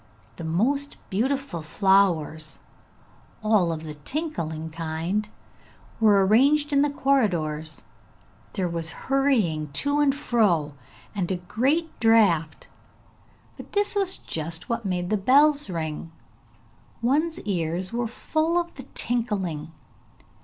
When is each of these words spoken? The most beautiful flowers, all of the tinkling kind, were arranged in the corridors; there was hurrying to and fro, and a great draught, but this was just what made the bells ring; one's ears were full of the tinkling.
The 0.37 0.43
most 0.43 0.97
beautiful 1.11 1.61
flowers, 1.61 2.57
all 3.43 3.71
of 3.71 3.83
the 3.83 3.93
tinkling 3.93 4.71
kind, 4.71 5.29
were 5.99 6.25
arranged 6.25 6.73
in 6.73 6.81
the 6.81 6.89
corridors; 6.89 7.83
there 8.53 8.67
was 8.67 8.89
hurrying 9.13 9.71
to 9.73 9.99
and 9.99 10.15
fro, 10.15 10.73
and 11.13 11.29
a 11.29 11.35
great 11.35 11.99
draught, 11.99 12.67
but 13.57 13.73
this 13.73 13.93
was 13.95 14.17
just 14.17 14.67
what 14.69 14.85
made 14.85 15.11
the 15.11 15.17
bells 15.17 15.69
ring; 15.69 16.11
one's 17.03 17.39
ears 17.41 17.93
were 17.93 18.07
full 18.07 18.57
of 18.57 18.77
the 18.77 18.87
tinkling. 18.95 19.71